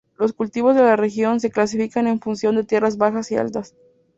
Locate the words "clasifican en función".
1.51-2.55